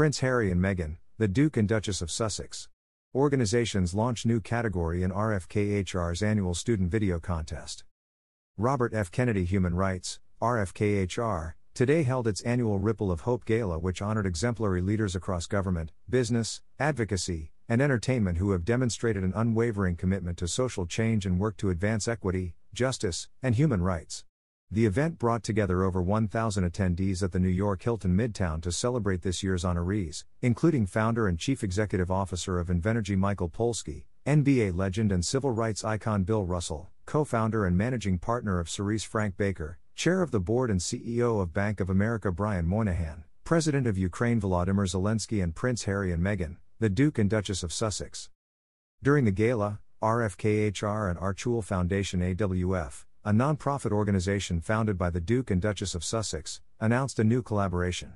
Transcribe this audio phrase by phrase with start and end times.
[0.00, 2.70] Prince Harry and Meghan, the Duke and Duchess of Sussex.
[3.14, 7.84] Organizations launch new category in RFKHR's annual student video contest.
[8.56, 9.10] Robert F.
[9.10, 14.80] Kennedy Human Rights, RFKHR, today held its annual Ripple of Hope Gala, which honored exemplary
[14.80, 20.86] leaders across government, business, advocacy, and entertainment who have demonstrated an unwavering commitment to social
[20.86, 24.24] change and work to advance equity, justice, and human rights.
[24.72, 29.22] The event brought together over 1,000 attendees at the New York Hilton Midtown to celebrate
[29.22, 35.10] this year's honorees, including founder and chief executive officer of Invenergy Michael Polsky, NBA legend
[35.10, 39.80] and civil rights icon Bill Russell, co founder and managing partner of Siris Frank Baker,
[39.96, 44.40] chair of the board and CEO of Bank of America Brian Moynihan, president of Ukraine
[44.40, 48.30] Volodymyr Zelensky, and Prince Harry and Meghan, the Duke and Duchess of Sussex.
[49.02, 55.50] During the gala, RFKHR and Archewell Foundation AWF, a non-profit organization founded by the Duke
[55.50, 58.14] and Duchess of Sussex, announced a new collaboration.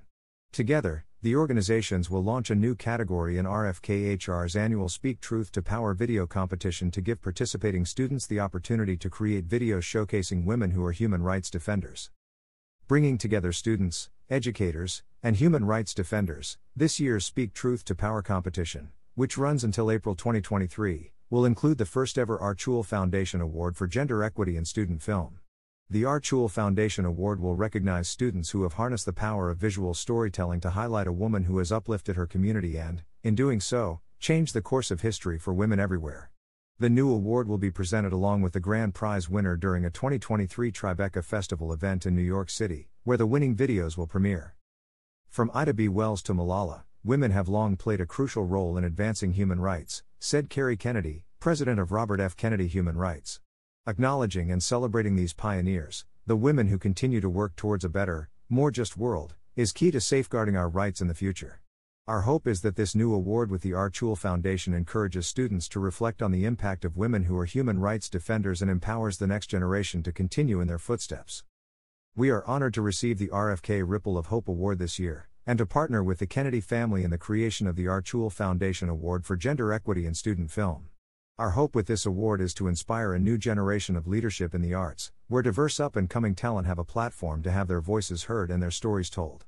[0.50, 5.92] Together, the organizations will launch a new category in RFKHR's annual Speak Truth to Power
[5.92, 10.92] video competition to give participating students the opportunity to create videos showcasing women who are
[10.92, 12.10] human rights defenders.
[12.86, 18.90] Bringing together students, educators, and human rights defenders, this year's Speak Truth to Power competition,
[19.14, 24.22] which runs until April 2023, will include the first ever Archewell Foundation Award for Gender
[24.22, 25.40] Equity in Student Film.
[25.90, 30.60] The Archewell Foundation Award will recognize students who have harnessed the power of visual storytelling
[30.60, 34.62] to highlight a woman who has uplifted her community and, in doing so, changed the
[34.62, 36.30] course of history for women everywhere.
[36.78, 40.70] The new award will be presented along with the grand prize winner during a 2023
[40.70, 44.54] Tribeca Festival event in New York City, where the winning videos will premiere.
[45.30, 45.88] From Ida B.
[45.88, 50.48] Wells to Malala, women have long played a crucial role in advancing human rights, said
[50.48, 52.34] Kerry Kennedy, president of Robert F.
[52.34, 53.40] Kennedy Human Rights.
[53.86, 58.70] Acknowledging and celebrating these pioneers, the women who continue to work towards a better, more
[58.70, 61.60] just world, is key to safeguarding our rights in the future.
[62.08, 66.22] Our hope is that this new award with the Archewell Foundation encourages students to reflect
[66.22, 70.02] on the impact of women who are human rights defenders and empowers the next generation
[70.04, 71.44] to continue in their footsteps.
[72.16, 75.66] We are honored to receive the RFK Ripple of Hope Award this year, and to
[75.66, 79.72] partner with the Kennedy family in the creation of the Archewell Foundation Award for Gender
[79.72, 80.88] Equity in Student Film.
[81.38, 84.72] Our hope with this award is to inspire a new generation of leadership in the
[84.72, 88.50] arts, where diverse up and coming talent have a platform to have their voices heard
[88.50, 89.44] and their stories told.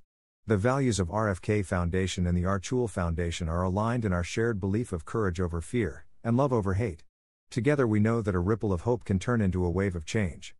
[0.46, 4.92] The values of RFK Foundation and the Archewell Foundation are aligned in our shared belief
[4.92, 7.04] of courage over fear, and love over hate.
[7.50, 10.54] Together we know that a ripple of hope can turn into a wave of change.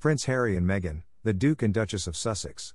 [0.00, 2.74] Prince Harry and Meghan, the Duke and Duchess of Sussex,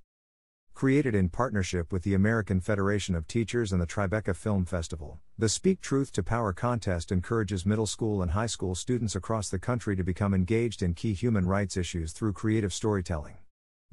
[0.75, 5.47] Created in partnership with the American Federation of Teachers and the Tribeca Film Festival, the
[5.47, 9.95] Speak Truth to Power contest encourages middle school and high school students across the country
[9.95, 13.35] to become engaged in key human rights issues through creative storytelling.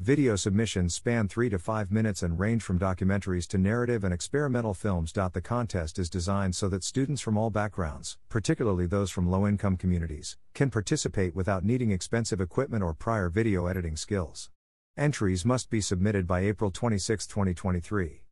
[0.01, 4.75] Video submissions span 3 to 5 minutes and range from documentaries to narrative and experimental
[4.75, 5.13] films.
[5.13, 9.77] The contest is designed so that students from all backgrounds, particularly those from low income
[9.77, 14.51] communities, can participate without needing expensive equipment or prior video editing skills.
[14.99, 18.25] Entries must be submitted by April 26, 2023.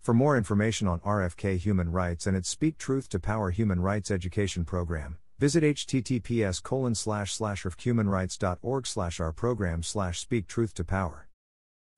[0.00, 4.10] For more information on RFK Human Rights and its Speak Truth to Power Human Rights
[4.10, 10.82] Education Program, visit https colon slash slash rfkhumanrights.org slash our program slash speak truth to
[10.82, 11.28] power.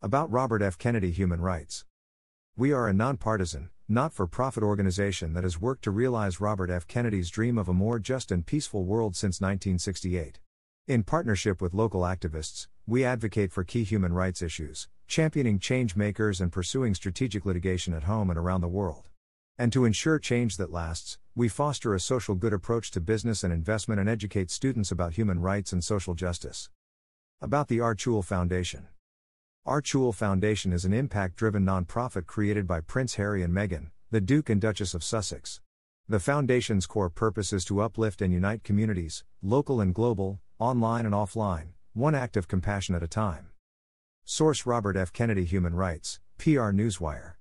[0.02, 0.76] About Robert F.
[0.76, 1.86] Kennedy Human Rights.
[2.54, 6.86] We are a nonpartisan, not for profit organization that has worked to realize Robert F.
[6.86, 10.38] Kennedy's dream of a more just and peaceful world since 1968.
[10.86, 16.40] In partnership with local activists, we advocate for key human rights issues, championing change makers
[16.40, 19.08] and pursuing strategic litigation at home and around the world.
[19.58, 23.52] And to ensure change that lasts, we foster a social good approach to business and
[23.52, 26.70] investment and educate students about human rights and social justice.
[27.40, 28.86] About the Archewell Foundation
[29.66, 34.48] Archewell Foundation is an impact driven nonprofit created by Prince Harry and Meghan, the Duke
[34.48, 35.60] and Duchess of Sussex.
[36.08, 41.14] The Foundation's core purpose is to uplift and unite communities, local and global, online and
[41.14, 43.48] offline, one act of compassion at a time.
[44.26, 45.14] Source Robert F.
[45.14, 47.32] Kennedy Human Rights, PR Newswire.